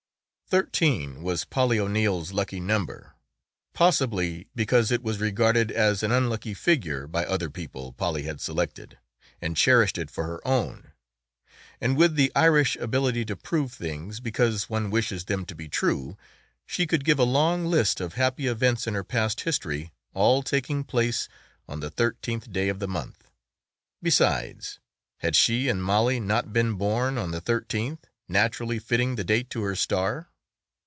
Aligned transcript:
Thirteen 0.53 1.23
was 1.23 1.45
Polly 1.45 1.79
O'Neill's 1.79 2.33
lucky 2.33 2.59
number. 2.59 3.13
Possibly 3.73 4.49
because 4.53 4.91
it 4.91 5.01
was 5.01 5.17
regarded 5.21 5.71
as 5.71 6.03
an 6.03 6.11
unlucky 6.11 6.53
figure 6.53 7.07
by 7.07 7.25
other 7.25 7.49
people 7.49 7.93
Polly 7.93 8.23
had 8.23 8.41
selected 8.41 8.97
and 9.41 9.55
cherished 9.55 9.97
it 9.97 10.11
for 10.11 10.25
her 10.25 10.45
own, 10.45 10.91
and 11.79 11.95
with 11.95 12.15
the 12.17 12.33
Irish 12.35 12.75
ability 12.75 13.23
to 13.27 13.37
prove 13.37 13.71
things, 13.71 14.19
because 14.19 14.69
one 14.69 14.91
wishes 14.91 15.23
them 15.23 15.45
to 15.45 15.55
be 15.55 15.69
true, 15.69 16.17
she 16.65 16.85
could 16.85 17.05
give 17.05 17.17
a 17.17 17.23
long 17.23 17.65
list 17.65 18.01
of 18.01 18.15
happy 18.15 18.45
events 18.45 18.85
in 18.87 18.93
her 18.93 19.05
past 19.05 19.39
history 19.39 19.93
all 20.13 20.43
taking 20.43 20.83
place 20.83 21.29
on 21.65 21.79
the 21.79 21.89
thirteenth 21.89 22.51
day 22.51 22.67
of 22.67 22.79
the 22.79 22.89
mouth. 22.89 23.31
Besides, 24.01 24.81
had 25.19 25.33
she 25.33 25.69
and 25.69 25.81
Molly 25.81 26.19
not 26.19 26.51
been 26.51 26.73
born 26.73 27.17
on 27.17 27.31
the 27.31 27.39
thirteenth, 27.39 28.05
naturally 28.27 28.79
fitting 28.79 29.15
the 29.15 29.23
date 29.23 29.49
to 29.51 29.63
her 29.63 29.77
star? 29.77 30.27